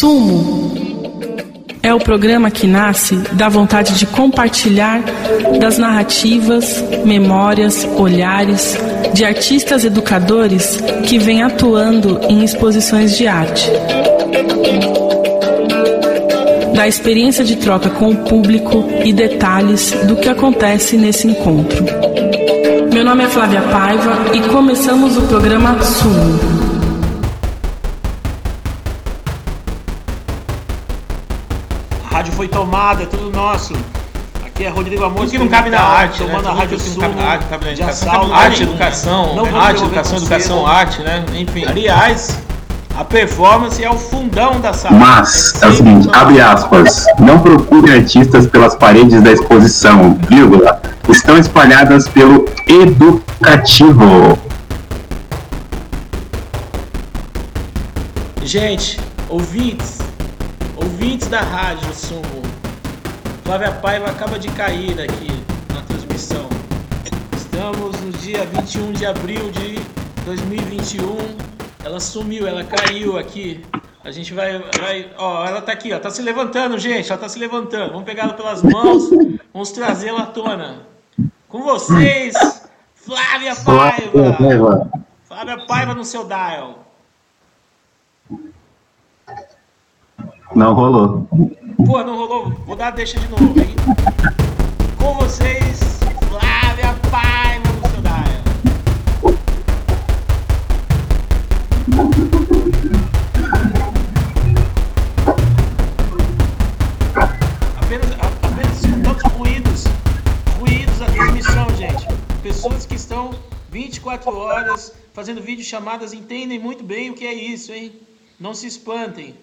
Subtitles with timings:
[0.00, 0.72] Sumo
[1.82, 5.02] é o programa que nasce da vontade de compartilhar
[5.60, 8.78] das narrativas, memórias, olhares
[9.12, 13.70] de artistas educadores que vêm atuando em exposições de arte.
[16.74, 21.84] Da experiência de troca com o público e detalhes do que acontece nesse encontro.
[22.90, 26.70] Meu nome é Flávia Paiva e começamos o programa Sumo.
[32.20, 33.74] rádio foi tomada, é tudo nosso.
[34.46, 35.18] Aqui é Rodrigo Amor.
[35.18, 36.48] Tudo que não cabe na arte, tomando né?
[36.48, 38.30] a rádio Sumo, não cabe na arte, cabe na educação, assalto.
[38.30, 41.22] cabe arte, educação, Não arte, educação, educação, arte, né?
[41.34, 41.66] Enfim.
[41.66, 42.38] Aliás,
[42.96, 44.96] a performance é o fundão da sala.
[44.96, 50.80] Mas, Tem é o seguinte, abre aspas, não procure artistas pelas paredes da exposição, vírgula,
[51.10, 54.38] estão espalhadas pelo educativo.
[58.42, 59.99] Gente, ouvintes,
[61.10, 62.42] ouvintes da rádio Sumo,
[63.42, 65.26] Flávia Paiva acaba de cair aqui
[65.74, 66.48] na transmissão.
[67.36, 69.74] Estamos no dia 21 de abril de
[70.24, 71.16] 2021.
[71.82, 73.60] Ela sumiu, ela caiu aqui.
[74.04, 77.28] A gente vai, vai, ó, ela tá aqui, ó, tá se levantando, gente, ela tá
[77.28, 77.90] se levantando.
[77.90, 79.10] Vamos pegá-la pelas mãos,
[79.52, 80.86] vamos trazê-la à tona.
[81.48, 82.36] Com vocês,
[82.94, 84.88] Flávia Paiva.
[85.24, 86.89] Flávia Paiva no seu dial.
[90.54, 91.28] Não rolou.
[91.86, 92.50] Pô, não rolou.
[92.66, 93.76] Vou dar deixa de novo, hein?
[94.98, 97.70] Com vocês, Flávia Paiva
[98.02, 98.40] dial.
[107.80, 108.10] Apenas,
[108.42, 109.84] apenas tantos ruídos,
[110.58, 112.06] ruídos da transmissão, gente.
[112.42, 113.30] Pessoas que estão
[113.70, 117.92] 24 horas fazendo videochamadas entendem muito bem o que é isso, hein?
[118.38, 119.36] Não se espantem.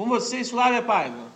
[0.00, 1.29] Com vocês, Flávia Paiva.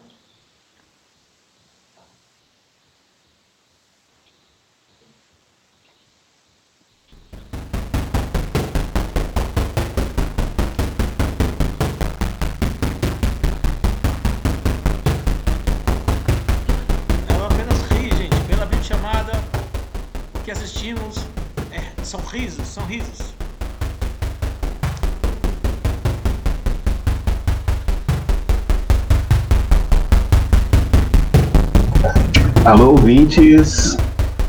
[33.04, 33.98] Ouvintes.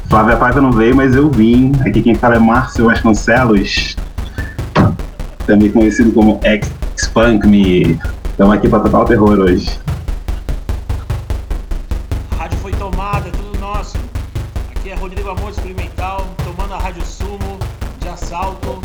[0.08, 1.74] Flávia Paiva não veio, mas eu vim.
[1.82, 3.98] Aqui quem fala é Márcio Vasconcelos,
[5.46, 8.00] também conhecido como X-Punk Me.
[8.30, 9.78] Estamos aqui para tocar o terror hoje.
[12.32, 13.98] A rádio foi tomada, é tudo nosso.
[14.74, 17.60] Aqui é Rodrigo Amor Experimental, tomando a Rádio Sumo
[18.00, 18.80] de assalto.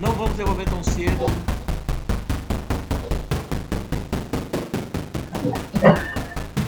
[0.00, 1.26] Não vamos devolver tão cedo.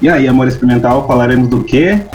[0.01, 2.07] E aí, amor experimental, falaremos do quê?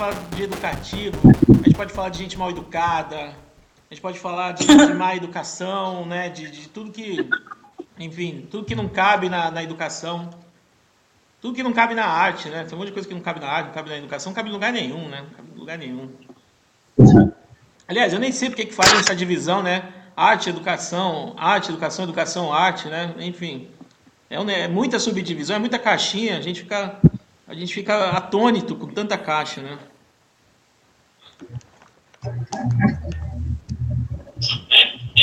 [0.00, 1.18] Falar de educativo,
[1.60, 5.14] a gente pode falar de gente mal educada, a gente pode falar de, de má
[5.14, 6.30] educação, né?
[6.30, 7.28] De, de tudo que.
[7.98, 10.30] Enfim, tudo que não cabe na, na educação.
[11.38, 12.64] Tudo que não cabe na arte, né?
[12.64, 14.34] Tem um monte de coisa que não cabe na arte, não cabe na educação, não
[14.34, 15.20] cabe em lugar nenhum, né?
[15.20, 16.10] Não cabe em lugar nenhum.
[17.86, 19.84] Aliás, eu nem sei porque que fazem essa divisão, né?
[20.16, 23.14] Arte, educação, arte, educação, educação, arte, né?
[23.18, 23.68] Enfim,
[24.30, 26.38] é, um- é muita subdivisão, é muita caixinha.
[26.38, 26.96] A gente fica,
[27.46, 29.78] a gente fica atônito com tanta caixa, né?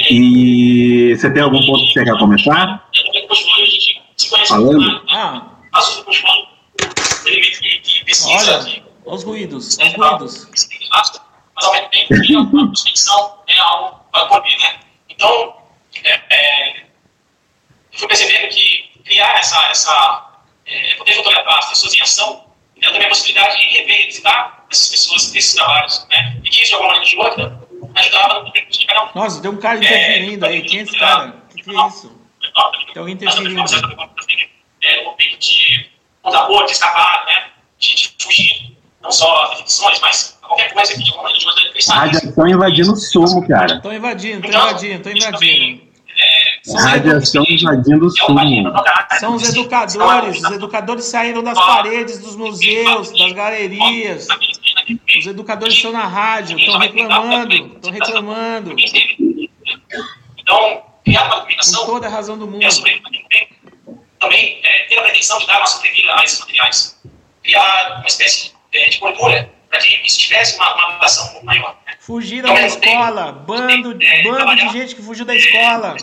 [0.09, 2.89] E você tem algum ponto que você quer começar?
[4.47, 5.03] Falando?
[5.11, 5.51] Ah,
[8.33, 10.97] olha, olha os ruídos, os ruídos.
[11.55, 14.79] mas ao mesmo tempo a prospecção é algo para poder, né?
[15.09, 15.55] Então,
[16.03, 22.01] é, é, eu fui percebendo que criar essa, essa é, poder fotografar as pessoas em
[22.01, 22.45] ação,
[22.81, 26.39] ela também é a possibilidade de rever, revisitar essas pessoas, esses trabalhos, né?
[26.43, 29.09] E que isso, de alguma maneira ou de outra, ajudava no percurso de cada um.
[29.15, 30.61] Nossa, tem um cara interferindo aí.
[30.63, 31.29] Quem é esse cara?
[31.29, 32.17] O que, que é isso?
[32.93, 33.61] Tem alguém interferindo.
[34.83, 35.89] É, o momento de
[36.21, 37.47] contrapor, de escapar, né?
[37.79, 41.55] De, de fugir, não só as definições, mas qualquer coisa que de alguma maneira ou
[41.55, 41.97] de outra cristal.
[41.97, 43.75] Radiação invadindo o sumo, cara.
[43.75, 45.87] Estão invadindo, estão invadindo, estão invadindo.
[46.63, 48.39] São, Radiação invadindo o sumo.
[49.19, 50.41] são os educadores.
[50.43, 54.27] Os educadores saíram das paredes dos museus, das galerias.
[55.17, 58.75] Os educadores estão na rádio, estão reclamando, estão reclamando.
[60.37, 62.63] Então, criar uma Com documentação toda a razão do mundo.
[62.63, 63.47] é
[64.19, 66.99] também é, ter a pretensão de dar uma sobrevida a esses materiais.
[67.43, 71.45] Criar uma espécie é, de cultura para que isso tivesse uma, uma ação um pouco
[71.45, 71.77] maior.
[71.85, 71.93] Né?
[71.99, 73.93] Fugiram da escola, bando,
[74.23, 75.95] bando de gente que fugiu da escola.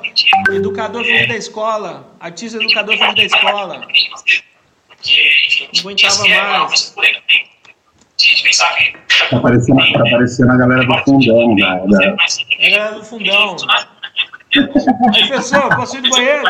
[0.51, 3.87] Educador fugiu da escola, artista educador fugiu da escola.
[4.87, 6.69] Porque, enfim, Não aguentava é mais.
[6.69, 7.51] coisa por aí também,
[8.17, 8.49] de, que
[9.31, 12.17] Tá aparecendo, tá aparecendo a galera do fundão, da, da,
[12.59, 13.57] É a galera do fundão.
[15.15, 16.43] Aí, professor, posso ir no banheiro?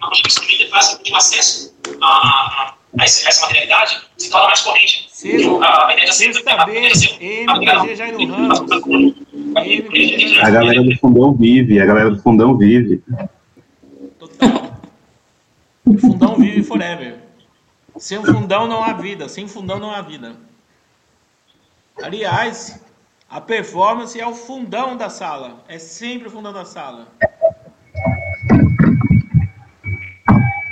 [0.00, 5.08] com que o acesso a, a, essa materialidade se torne mais corrente.
[5.10, 5.86] Sexta- A-
[10.50, 13.02] galera do fundão vive, a galera do fundão vive.
[14.18, 14.72] Total.
[15.84, 17.21] O fundão vive forever.
[17.98, 19.28] Sem fundão não há vida.
[19.28, 20.36] Sem fundão não há vida.
[22.02, 22.80] Aliás,
[23.28, 25.62] a performance é o fundão da sala.
[25.68, 27.08] É sempre o fundão da sala.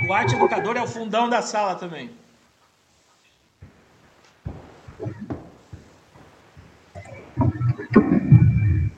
[0.07, 2.11] O arte educador é o fundão da sala também.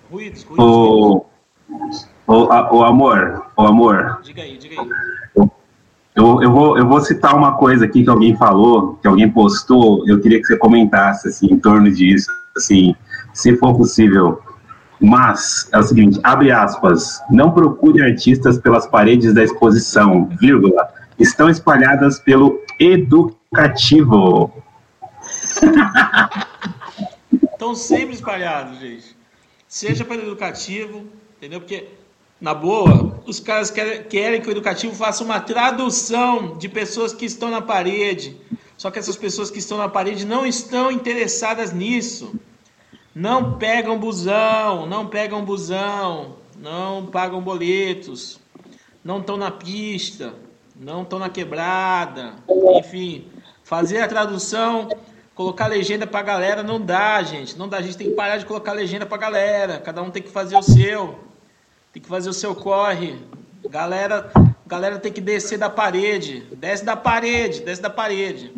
[0.10, 0.66] Ruídos, ruídos.
[0.66, 1.26] O,
[2.28, 5.13] o, o amor, o amor, Diga aí, diga aí.
[6.16, 10.08] Eu, eu, vou, eu vou citar uma coisa aqui que alguém falou, que alguém postou,
[10.08, 12.96] eu queria que você comentasse, assim, em torno disso, assim,
[13.34, 14.40] se for possível.
[15.02, 20.88] Mas, é o seguinte, abre aspas, não procure artistas pelas paredes da exposição, vírgula,
[21.18, 24.54] estão espalhadas pelo educativo.
[27.52, 29.16] Estão sempre espalhados, gente.
[29.68, 31.06] Seja pelo educativo,
[31.38, 31.60] entendeu?
[31.60, 31.90] Porque,
[32.44, 37.24] na boa, os caras querem, querem que o educativo faça uma tradução de pessoas que
[37.24, 38.36] estão na parede.
[38.76, 42.38] Só que essas pessoas que estão na parede não estão interessadas nisso.
[43.16, 48.42] Não pegam busão, não pegam busão, não pagam boletos,
[49.02, 50.34] não estão na pista,
[50.76, 52.34] não estão na quebrada,
[52.76, 53.26] enfim.
[53.64, 54.90] Fazer a tradução,
[55.34, 57.58] colocar legenda pra galera não dá, gente.
[57.58, 59.80] Não dá, a gente tem que parar de colocar legenda pra galera.
[59.80, 61.32] Cada um tem que fazer o seu.
[61.94, 63.20] Tem que fazer o seu corre.
[63.70, 64.32] Galera,
[64.66, 66.42] galera tem que descer da parede.
[66.56, 68.52] Desce da parede, desce da parede.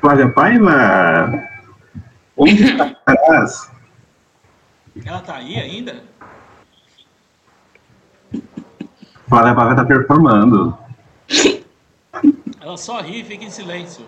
[0.00, 1.48] Flávia Paiva,
[2.34, 3.75] onde estarás?
[5.26, 6.04] Tá aí ainda?
[9.28, 10.78] Flávia Paiva está performando.
[12.60, 14.06] Ela só ri e fica em silêncio.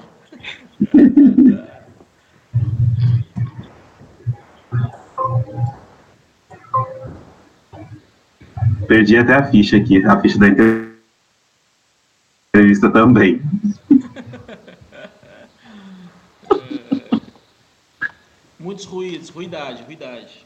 [8.87, 10.47] Perdi até a ficha aqui, a ficha da
[12.55, 13.43] entrevista também.
[18.57, 20.45] Muitos ruídos, ruidade, ruidade.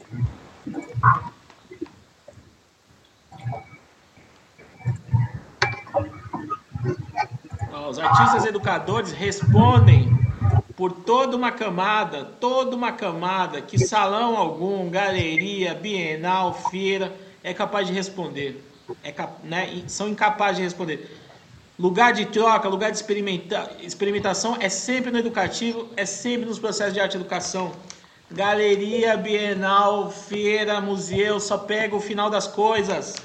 [7.89, 10.09] Os artistas educadores respondem
[10.75, 17.87] por toda uma camada, toda uma camada que salão algum, galeria, bienal, feira é capaz
[17.87, 18.63] de responder.
[19.03, 19.13] É
[19.43, 21.19] né, são incapazes de responder.
[21.77, 26.93] Lugar de troca, lugar de experimenta experimentação é sempre no educativo, é sempre nos processos
[26.93, 27.71] de arte educação.
[28.33, 33.15] Galeria, bienal, feira, museu, só pega o final das coisas.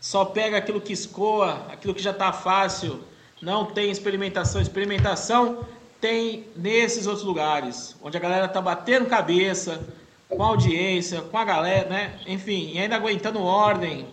[0.00, 3.04] Só pega aquilo que escoa, aquilo que já está fácil.
[3.42, 4.62] Não tem experimentação.
[4.62, 5.66] Experimentação
[6.00, 9.86] tem nesses outros lugares, onde a galera tá batendo cabeça,
[10.30, 12.18] com a audiência, com a galera, né?
[12.26, 14.06] Enfim, e ainda aguentando ordem.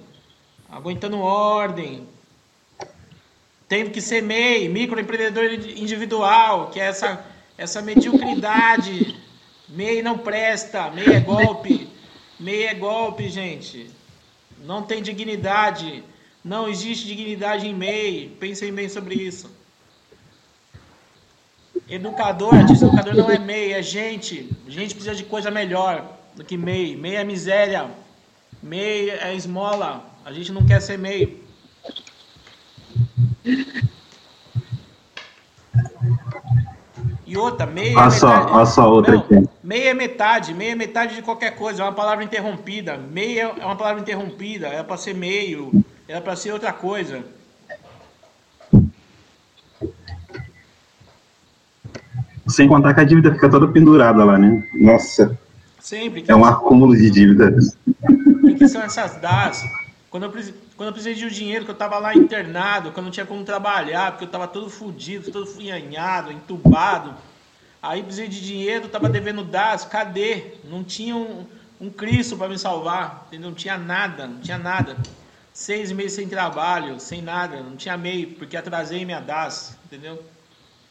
[0.70, 2.10] Aguentando ordem.
[3.70, 5.46] Tendo que ser MEI, microempreendedor
[5.78, 7.26] individual, que é essa,
[7.58, 9.24] essa mediocridade.
[9.70, 11.90] MEI não presta, MEI é golpe.
[12.40, 13.90] MEI é golpe, gente.
[14.64, 16.04] Não tem dignidade.
[16.44, 18.36] Não existe dignidade em MEI.
[18.40, 19.50] Pensem bem sobre isso.
[21.90, 24.50] Educador, artista educador não é MEI, é gente.
[24.68, 26.06] Gente precisa de coisa melhor
[26.36, 26.96] do que MEI.
[26.96, 27.90] MEI é miséria.
[28.62, 30.04] MEI é esmola.
[30.24, 31.44] A gente não quer ser MEI.
[37.26, 39.36] E outra, MEI é Olha só, metade- olha só outra aqui.
[39.66, 42.98] MEI é metade, MEI é metade de qualquer coisa, é uma palavra interrompida.
[42.98, 47.24] MEI é uma palavra interrompida, era para ser meio, era para ser outra coisa.
[52.48, 54.64] Sem contar que a dívida fica toda pendurada lá, né?
[54.76, 55.36] Nossa,
[55.80, 56.24] Sempre.
[56.28, 57.76] é um acúmulo de dívidas.
[58.44, 59.64] O que são essas DAS?
[60.12, 60.32] Quando eu,
[60.78, 63.26] quando eu precisei de um dinheiro, que eu tava lá internado, que eu não tinha
[63.26, 67.16] como trabalhar, porque eu tava todo fudido, todo funhanhado, entubado.
[67.86, 70.54] Aí precisei de dinheiro, tava devendo DAS, cadê?
[70.64, 71.46] Não tinha um,
[71.80, 73.50] um Cristo para me salvar, entendeu?
[73.50, 74.98] Não tinha nada, não tinha nada.
[75.54, 80.24] Seis meses sem trabalho, sem nada, não tinha MEI, porque atrasei minha DAS, entendeu?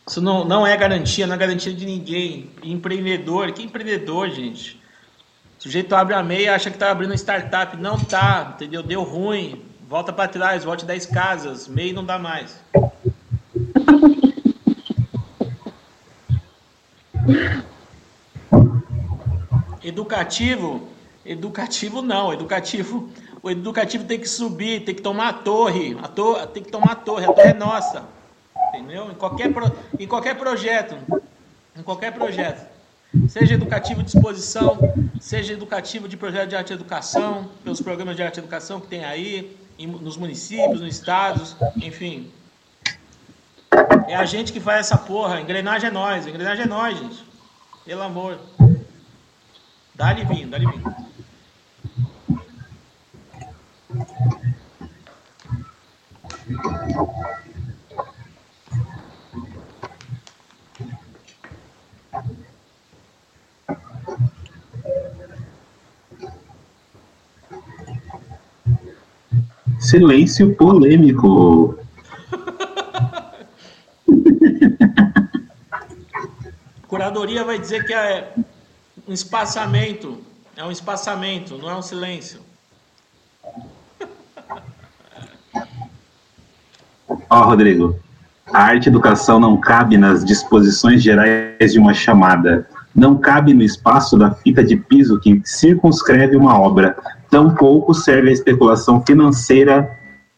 [0.06, 2.50] Isso não, não é garantia, não é garantia de ninguém.
[2.62, 4.80] Empreendedor, que empreendedor, gente?
[5.58, 7.76] O sujeito abre a MEI e acha que tá abrindo uma startup.
[7.76, 8.82] Não tá, entendeu?
[8.84, 9.64] Deu ruim.
[9.88, 11.66] Volta para trás, volte 10 casas.
[11.66, 12.62] MEI não dá mais.
[19.82, 20.88] Educativo,
[21.24, 23.10] educativo não, educativo,
[23.42, 26.92] o educativo tem que subir, tem que tomar a torre, a torre tem que tomar
[26.92, 28.04] a torre, a torre é nossa,
[28.68, 29.10] entendeu?
[29.10, 30.96] Em qualquer, pro- em qualquer projeto,
[31.76, 32.66] em qualquer projeto,
[33.28, 34.78] seja educativo de exposição,
[35.20, 38.86] seja educativo de projeto de arte e educação, pelos programas de arte e educação que
[38.86, 42.30] tem aí, em- nos municípios, nos estados, enfim.
[44.06, 47.24] É a gente que faz essa porra, engrenagem é nós, engrenagem é nós, gente.
[47.84, 48.38] Pelo amor.
[49.94, 50.94] Dá-lhe vinho, dá-lhe vinho.
[69.78, 71.83] Silêncio polêmico.
[77.14, 78.32] Curadoria vai dizer que é
[79.06, 80.18] um espaçamento.
[80.56, 82.40] É um espaçamento, não é um silêncio.
[87.30, 87.96] Ó, Rodrigo,
[88.52, 92.68] a arte educação não cabe nas disposições gerais de uma chamada.
[92.92, 96.96] Não cabe no espaço da fita de piso que circunscreve uma obra.
[97.30, 99.88] Tampouco serve a especulação financeira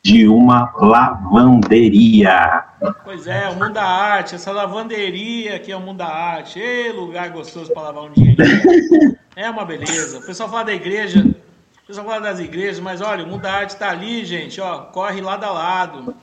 [0.07, 2.65] de uma lavanderia.
[3.03, 6.61] Pois é, o mundo da arte, essa lavanderia que é o mundo da arte.
[6.61, 9.17] Ê, lugar gostoso para lavar um dinheirinho.
[9.35, 10.19] É uma beleza.
[10.19, 13.53] O pessoal fala da igreja, o pessoal fala das igrejas, mas olha, o mundo da
[13.53, 16.17] arte está ali, gente, ó, corre lado a lado.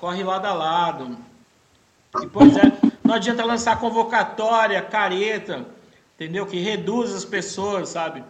[0.00, 1.16] Corre lado a lado.
[2.20, 2.72] E, pois é,
[3.04, 5.64] não adianta lançar convocatória, careta,
[6.20, 6.44] entendeu?
[6.44, 8.22] Que reduz as pessoas, sabe?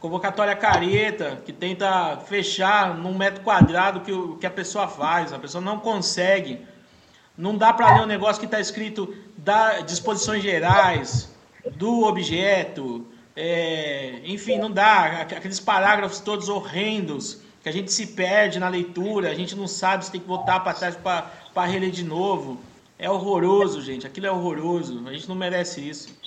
[0.00, 5.32] Convocatória careta, que tenta fechar num metro quadrado que, o, que a pessoa faz.
[5.32, 6.58] A pessoa não consegue.
[7.38, 11.32] Não dá para ler um negócio que está escrito da disposições gerais,
[11.76, 15.20] do objeto, é, enfim, não dá.
[15.20, 20.04] Aqueles parágrafos todos horrendos que a gente se perde na leitura, a gente não sabe
[20.04, 22.58] se tem que voltar para trás para reler de novo.
[22.98, 24.04] É horroroso, gente.
[24.04, 25.04] Aquilo é horroroso.
[25.06, 26.25] A gente não merece isso.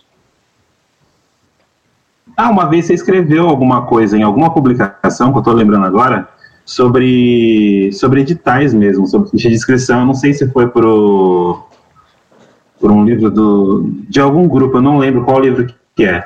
[2.35, 6.27] Ah, uma vez você escreveu alguma coisa em alguma publicação, que eu tô lembrando agora,
[6.65, 10.01] sobre, sobre editais mesmo, sobre ficha de inscrição.
[10.01, 11.67] Eu não sei se foi por,
[12.79, 16.25] por um livro do, de algum grupo, eu não lembro qual livro que é.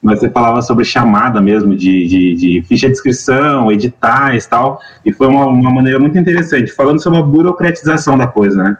[0.00, 5.12] Mas você falava sobre chamada mesmo, de, de, de ficha de inscrição, editais tal, e
[5.12, 8.78] foi uma, uma maneira muito interessante, falando sobre a burocratização da coisa, né?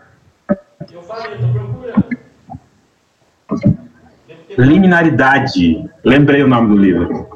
[0.93, 2.15] Eu falei, tô procurando.
[4.57, 5.89] Liminaridade.
[6.05, 7.29] Lembrei o nome do livro.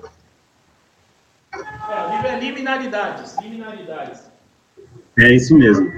[1.52, 3.36] É, o livro é Liminaridades.
[3.40, 4.30] Liminaridades.
[5.18, 5.90] É isso mesmo.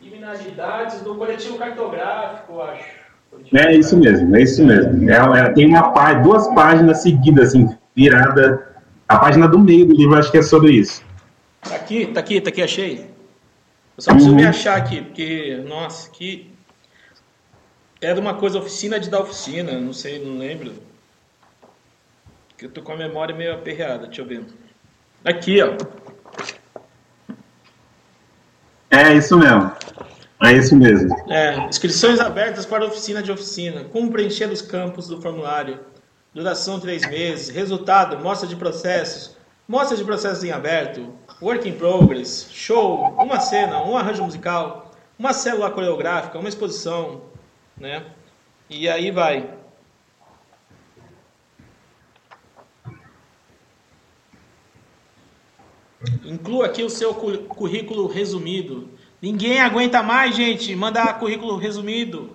[0.00, 3.04] Liminaridades do coletivo cartográfico, acho.
[3.52, 5.10] É isso mesmo, é isso mesmo.
[5.10, 8.74] É, é, tem uma pá- duas páginas seguidas, assim, virada.
[9.08, 11.02] A página do meio do livro acho que é sobre isso.
[11.62, 13.10] Tá aqui, tá aqui, tá aqui, achei.
[13.96, 14.40] Eu só preciso Uhum.
[14.40, 16.53] me achar aqui, porque, nossa, que.
[18.00, 20.74] Era uma coisa oficina de da oficina, não sei, não lembro.
[22.56, 24.44] Que eu tô com a memória meio aperreada, deixa eu ver.
[25.24, 25.76] Aqui, ó.
[28.90, 29.72] É isso mesmo.
[30.42, 31.14] É isso mesmo.
[31.30, 33.84] É, inscrições abertas para oficina de oficina.
[33.84, 35.80] Como preencher os campos do formulário.
[36.34, 37.48] Duração três meses.
[37.48, 39.36] Resultado, mostra de processos.
[39.66, 41.14] Mostra de processos em aberto.
[41.40, 42.48] Work in progress.
[42.52, 43.16] Show.
[43.18, 44.92] Uma cena, um arranjo musical.
[45.18, 47.22] Uma célula coreográfica, uma exposição.
[47.76, 48.04] Né?
[48.70, 49.48] E aí vai.
[56.24, 58.88] Inclua aqui o seu cu- currículo resumido.
[59.22, 62.30] Ninguém aguenta mais, gente, mandar currículo resumido.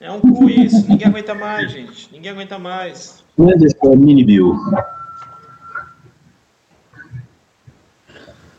[0.00, 0.86] É um cu isso.
[0.88, 2.08] Ninguém aguenta mais, gente.
[2.12, 3.22] Ninguém aguenta mais.
[3.38, 4.56] Está o mini bill?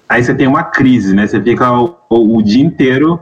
[0.07, 1.27] Aí você tem uma crise, né?
[1.27, 3.21] Você fica o, o- o dia inteiro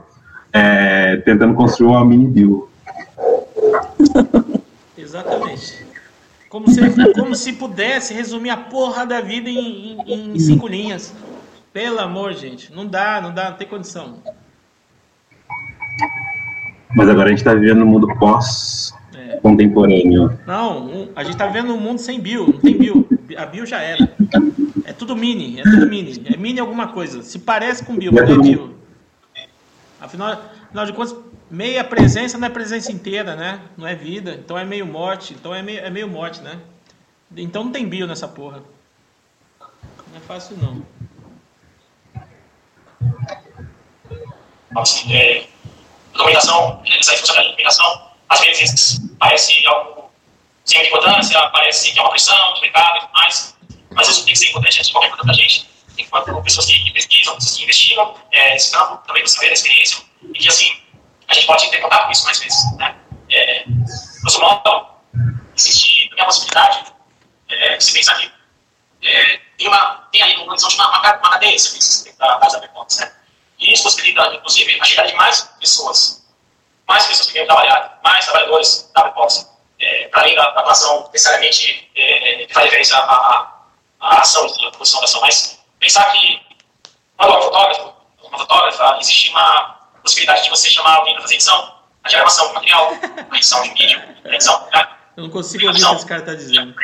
[0.52, 2.68] é, tentando construir uma mini bill.
[4.96, 5.86] Exatamente.
[6.48, 6.80] Como se,
[7.14, 11.12] como se pudesse resumir a porra da vida em, em, em cinco linhas.
[11.72, 12.72] Pelo amor, gente.
[12.72, 14.22] Não dá, não dá, não tem condição.
[16.96, 20.38] Mas agora a gente tá vivendo no mundo pós-contemporâneo.
[20.46, 23.06] Não, um- a gente tá vivendo um mundo sem bio, não tem bio.
[23.36, 24.10] A bio já era.
[24.84, 26.22] É tudo mini, é tudo mini.
[26.32, 27.22] É mini alguma coisa.
[27.22, 28.74] Se parece com bio, É mas não é bio.
[30.00, 31.14] Afinal, afinal de contas,
[31.50, 33.60] meia presença não é presença inteira, né?
[33.76, 35.34] Não é vida, então é meio morte.
[35.34, 36.60] Então é meio, é meio morte, né?
[37.36, 38.62] Então não tem bio nessa porra.
[39.60, 40.86] Não é fácil não.
[44.76, 45.46] Assim, é,
[46.12, 50.10] documentação, essa funcionalidade de documentação, às vezes parece algo
[50.64, 53.56] sem importância, parece que é uma pressão do mercado e tudo mais,
[53.90, 55.68] mas isso tem que ser importante antes de qualquer coisa para a gente.
[55.96, 59.98] Enquanto pessoas que, pesquisam, pessoas que investigam é, esse campo, também do saber, da experiência,
[60.22, 60.70] e que assim,
[61.28, 62.76] a gente pode ter contato com isso mais vezes.
[62.76, 62.96] Né?
[63.30, 63.64] É,
[64.20, 64.86] grosso modo,
[65.56, 66.84] existe a possibilidade
[67.48, 68.32] é, de se pensar que
[69.02, 72.60] é, tem, uma, tem aí condição de uma, uma, uma cadeia de da base da
[72.60, 73.12] Performance, né?
[73.58, 76.26] E isso possibilita, inclusive, a chegada de mais pessoas,
[76.86, 79.46] mais pessoas que querem trabalhar, mais trabalhadores da Performance,
[79.78, 83.52] é, para além da, da atuação necessariamente é, que faz referência à,
[84.00, 86.40] ação, à produção da ação, mas pensar que
[87.16, 89.77] quando é um fotógrafo, uma fotógrafa, existe uma
[90.08, 92.92] possibilidade de você chamar alguém para fazer edição, a diagramação do material,
[93.30, 94.88] a edição de vídeo, a edição, né?
[95.16, 96.74] Eu não consigo ouvir o que esse cara tá dizendo.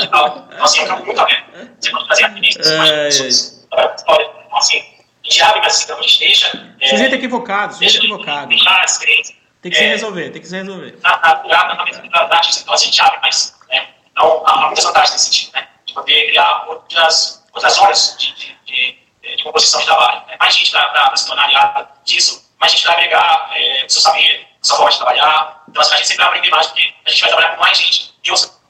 [0.00, 1.52] Então, assim, é um campo muito aberto.
[1.78, 3.04] Você pode fazer mais ai.
[3.04, 3.66] pessoas.
[3.66, 6.74] Então, assim, a gente abre, mas então a gente deixa.
[6.80, 8.48] é, Sujeito equivocado, sujeito deixa equivocado.
[8.48, 10.98] deixar a experiência Tem que se é, resolver, tem que se resolver.
[11.02, 12.62] na, na, na, na artista.
[12.62, 13.54] Então, assim, a gente abre, mas.
[13.68, 15.68] Né, então, há, há muitas vantagens nesse sentido, né?
[15.86, 20.26] De poder criar outras, outras horas de, de, de, de composição de trabalho.
[20.26, 20.31] Né?
[20.52, 24.46] Mais gente para se tornar aliada disso, mais gente para agregar é, o seu saber,
[24.60, 25.64] a sua forma de trabalhar.
[25.66, 27.78] Então, assim, a gente sempre vai aprender mais, porque a gente vai trabalhar com mais
[27.78, 28.14] gente.
[28.22, 28.60] E ouça,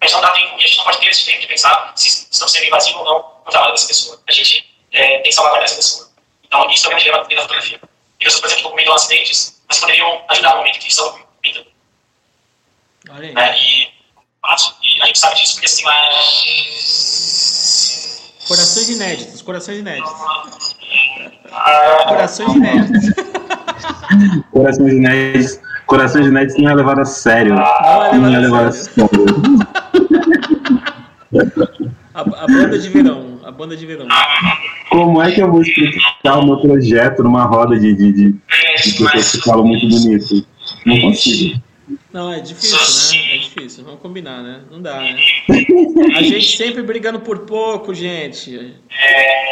[0.00, 1.92] a gente não dá tempo, e a gente não pode ter esse tempo de pensar
[1.94, 4.20] se estamos sendo invasivos ou não no trabalho dessa pessoa.
[4.28, 6.10] A gente é, tem que salvaguardar essa pessoa.
[6.42, 7.80] Então, isso também é um dilema dentro da fotografia.
[8.18, 13.32] E pessoas, por exemplo, que documentam acidentes, mas poderiam ajudar no momento que estão aí.
[13.32, 13.58] Né?
[13.60, 16.22] E, e a gente sabe disso porque, assim, é...
[18.52, 20.12] Corações inéditos, corações inéditos.
[22.06, 23.10] Corações inéditos.
[24.52, 25.60] Corações inéditos.
[25.86, 27.54] Corações inéditos não é levado a sério.
[27.54, 27.62] Não
[28.04, 29.08] é Não é levado a a sério.
[32.14, 33.40] A, a banda de verão.
[33.42, 34.06] A banda de verão.
[34.90, 38.38] Como é que eu vou explicar o meu projeto numa roda de, de, de, de
[38.98, 40.46] pessoas que falam muito bonito?
[40.84, 41.58] Não consigo.
[42.12, 42.76] Não, é difícil,
[43.18, 43.31] né?
[43.92, 43.92] É.
[43.92, 44.60] Vamos combinar, né?
[44.70, 45.16] Não dá, né?
[46.16, 48.74] A gente sempre brigando por pouco, gente.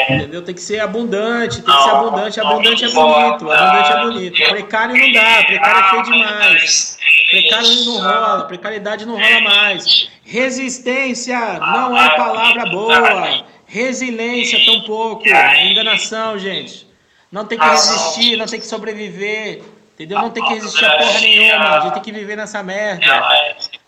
[0.08, 0.42] Entendeu?
[0.42, 2.40] Tem que ser abundante, tem que ser abundante.
[2.40, 4.50] Abundante é bonito, abundante é bonito.
[4.50, 6.98] Precário não dá, precário é feio demais.
[7.30, 10.08] Precário não rola, precariedade não rola mais.
[10.24, 13.44] Resistência não é palavra boa.
[13.66, 15.28] Resiliência tampouco.
[15.28, 16.88] Enganação, gente.
[17.30, 19.62] Não tem que resistir, não tem que sobreviver.
[20.00, 20.18] Entendeu?
[20.18, 21.76] Não tem que resistir a porra nenhuma.
[21.76, 23.04] A gente tem que viver nessa merda.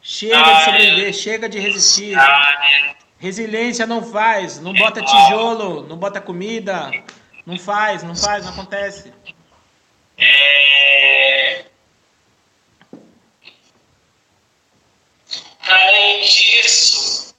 [0.03, 2.17] Chega de sobreviver, chega de resistir.
[3.19, 6.91] Resiliência não faz, não bota tijolo, não bota comida.
[7.47, 9.13] Não faz, não faz, não acontece.
[10.19, 11.65] É...
[15.69, 17.35] Além disso,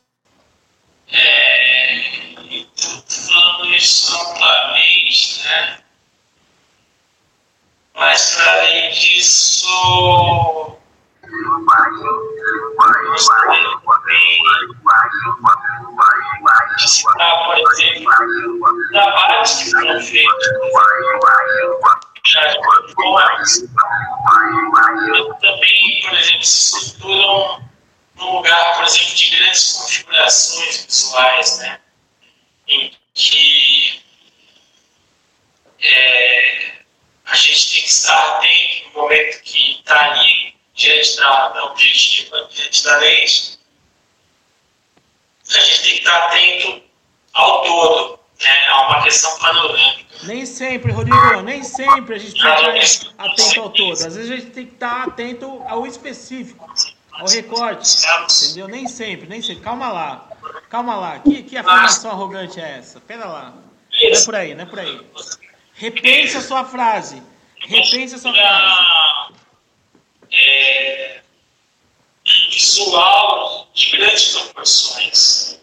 [1.12, 2.02] é...
[3.08, 5.80] falando isso amplamente, né?
[7.94, 10.74] Mas além disso,
[16.88, 20.48] citar, por exemplo, trabalhos que foram feitos
[22.26, 23.64] já de formas
[25.42, 27.70] também, por exemplo, se estruturam
[28.16, 31.80] num lugar, por exemplo, de grandes configurações visuais, né?
[32.68, 34.04] Em que
[35.82, 36.74] é,
[37.26, 42.50] a gente tem que estar atento no momento que está ali diante da, da objetiva,
[42.52, 43.60] diante da lente,
[45.50, 46.84] a gente tem que estar atento
[47.34, 48.68] ao todo, né?
[48.70, 50.04] a uma questão panorâmica.
[50.24, 53.92] Nem sempre, Rodrigo, nem sempre a gente tem que estar atento ao todo.
[53.92, 56.66] Às vezes a gente tem que estar atento ao específico,
[57.12, 57.90] ao recorte.
[58.46, 58.68] Entendeu?
[58.68, 59.62] Nem sempre, nem sempre.
[59.64, 60.30] Calma lá.
[60.70, 61.20] Calma lá.
[61.20, 63.02] Que, que afirmação arrogante é essa?
[63.02, 63.54] Pera lá.
[64.02, 65.02] Não é por aí, não é por aí.
[65.74, 67.22] Repense a sua frase.
[67.60, 69.34] Repense a sua frase.
[70.34, 71.20] É,
[72.52, 75.60] visual de grandes proporções.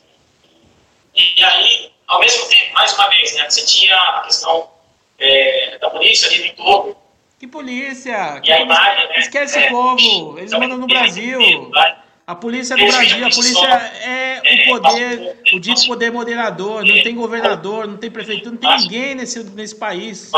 [1.14, 4.70] E aí, ao mesmo tempo, mais uma vez, né, você tinha a questão
[5.18, 6.96] é, da polícia ali no entorno,
[7.38, 8.40] Que polícia?
[8.42, 9.18] Que a imagem, né?
[9.18, 10.38] Esquece é, o povo.
[10.38, 11.70] Eles então, mandam no tem- Brasil.
[11.70, 16.84] vai- A polícia do Brasil, a polícia é o poder, o dito poder moderador.
[16.84, 20.30] Não tem governador, não tem prefeitura, não tem ninguém nesse, nesse país.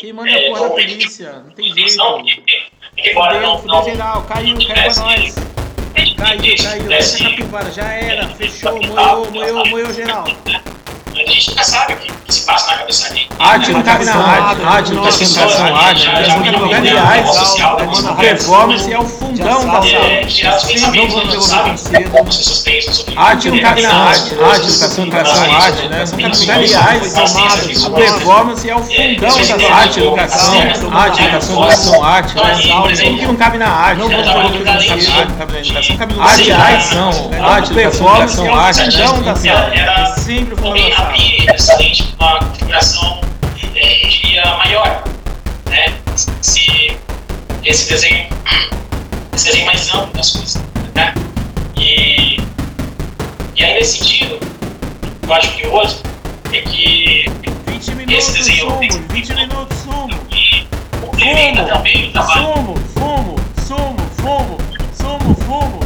[0.00, 1.32] Quem manda é a porra da polícia.
[1.34, 2.02] Não tem jeito.
[3.06, 5.34] Embora não, não, geral, caiu, caiu pra nós.
[6.16, 10.26] Caiu, caiu, essa capivara, já era, fechou, moeu, moeu, moeu geral.
[10.26, 13.28] A gente nunca sabe o que que se passa na cabeça dele.
[13.38, 16.24] Arte não cabe na arte, arte não cabe educação, arte, né?
[16.76, 20.26] Aliás, a performance é o fundão da É, sala.
[20.26, 22.10] tirar os pensamentos, vamos a gente devolver sabe tão cedo.
[22.10, 26.06] como as pessoas pensam sobre Arte não cabe na arte, arte, educação, educação, arte, né?
[26.06, 30.54] São categorias, aliás, a performance é o fundão da arte, educação,
[30.92, 32.42] arte, educação, educação, arte, né?
[33.04, 35.16] Tudo que não cabe na arte, não vamos devolver tão cedo.
[35.16, 35.32] Arte,
[35.96, 39.32] cabe na educação, arte, educação, arte, performance é o fundão da.
[39.76, 40.90] É sempre o fundão
[41.46, 42.15] da sala.
[55.26, 56.02] Eu acho que hoje
[56.52, 57.24] é que
[57.66, 60.08] 20 minutos, esse desenho sumo, tem 20 minutos, sumo.
[60.28, 60.68] que
[61.00, 62.54] complementa também o trabalho.
[62.54, 63.36] Fumo, fumo,
[63.66, 64.58] sumo, fumo,
[64.94, 65.80] sumo, fumo.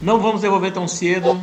[0.00, 1.38] Não vamos devolver tão cedo.